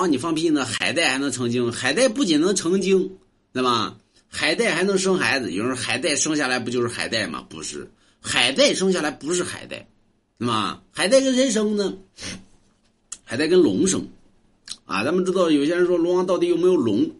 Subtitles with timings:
[0.00, 0.64] 放你放屁呢？
[0.64, 1.70] 海带还能成精？
[1.70, 3.18] 海带不仅能成精，
[3.52, 3.98] 对吧？
[4.28, 5.52] 海带还能生孩子。
[5.52, 7.44] 有人说海带生下来不就是海带吗？
[7.50, 7.86] 不是，
[8.18, 9.86] 海带生下来不是海带，
[10.38, 10.82] 对吧？
[10.90, 11.94] 海带跟人生呢？
[13.24, 14.08] 海带跟龙生，
[14.86, 17.10] 啊，咱们知道有些人说龙王到底有没有龙？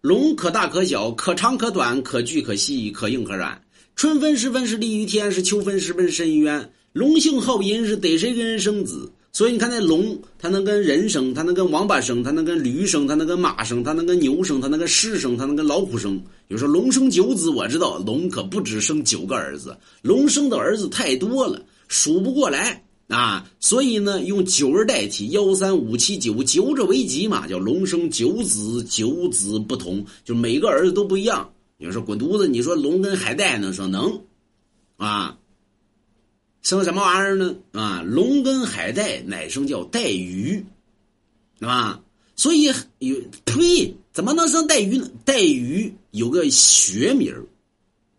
[0.00, 3.62] 龙可大可小，可长可短，可聚可细，可硬可软。
[3.94, 6.72] 春分时分是利于天，是秋分时分深渊。
[6.94, 9.08] 龙性好淫，是逮谁跟人生子。
[9.34, 16.22] 所以你看那龙，它能跟人生，它能跟王八生，它能跟驴生，它能跟马生，它能跟牛生，它能跟狮生，它能跟老虎生。
[16.48, 23.48] 有时候龙生九子，我知道龙可不止生九个儿子，龙生的儿子太多了，数不过来啊。
[23.58, 31.50] 所以呢，用九而代替，幺三五七九，九者为吉嘛，叫龙生九子，九子不同，就每个儿子都不一样。
[31.78, 34.20] 有人说滚犊子，你说龙跟海带能生能
[34.98, 35.38] 啊？
[36.62, 37.56] 生什么玩意儿呢？
[37.72, 40.64] 啊，龙跟海带乃生叫带鱼，
[41.58, 42.00] 是吧？
[42.36, 42.62] 所以
[43.00, 45.10] 有呸，怎么能生带鱼呢？
[45.24, 47.34] 带鱼有个学名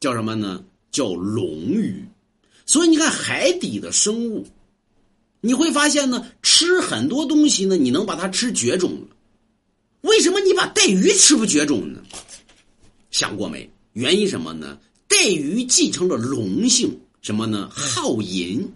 [0.00, 0.62] 叫什么呢？
[0.90, 2.04] 叫龙鱼。
[2.66, 4.44] 所以你看海底的生物，
[5.40, 9.06] 你会发现呢，吃很多东西呢，你能把它吃绝种了。
[10.00, 12.00] 为什么你把带鱼吃不绝种呢？
[13.12, 13.70] 想过没？
[13.92, 14.78] 原因什么呢？
[15.06, 16.98] 带鱼继承了龙性。
[17.22, 17.70] 什么呢？
[17.70, 18.68] 好淫，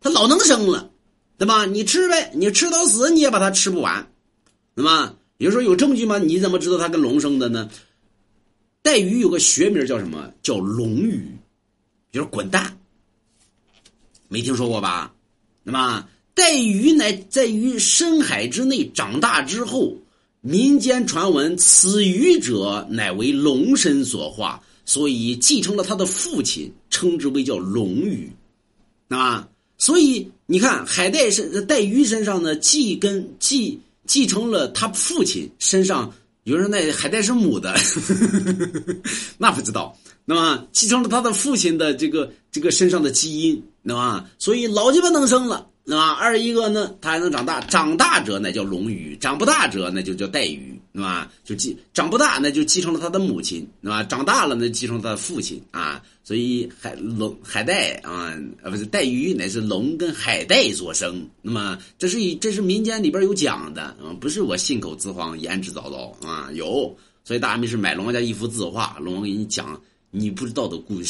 [0.00, 0.90] 它老能生了，
[1.38, 1.64] 对吧？
[1.64, 4.06] 你吃呗，你吃到死你也把它吃不完，
[4.74, 6.18] 对吧有时候有证据吗？
[6.18, 7.70] 你怎么知道它跟龙生的呢？
[8.82, 10.30] 带鱼有个学名叫什么？
[10.42, 11.26] 叫龙鱼，
[12.12, 12.78] 就是滚蛋，
[14.28, 15.12] 没听说过吧？
[15.62, 19.96] 那么带鱼乃在于深海之内长大之后，
[20.42, 24.62] 民间传闻此鱼者乃为龙身所化。
[24.86, 28.32] 所以继承了他的父亲，称之为叫龙鱼，
[29.08, 36.10] 啊，所以你看海带身带鱼身上呢，继跟继继承了他父亲身上，
[36.44, 37.74] 有人说那海带是母的，
[39.36, 45.66] 那不知道，那么继承了他的父亲的这个这个身上的基因，那么所以老鸡巴能生了。
[45.88, 51.30] 那么二一个呢，它还能长大，长大者那叫龙鱼，长不大者那就叫带鱼，对吧？
[51.44, 54.02] 就继长不大，那就继承了他的母亲，对吧？
[54.02, 56.02] 长大了，那继承他的父亲啊。
[56.24, 58.34] 所以海龙海带啊，
[58.64, 61.28] 不是带鱼，乃是龙跟海带所生。
[61.42, 66.96] 那么这是以这是民间里边有讲的，啊，不是我信口雌黄、言之凿凿啊，有。
[67.24, 69.78] 所以大家没事买龙王家一幅字画，龙王给你讲
[70.10, 71.06] 你不知道的故事。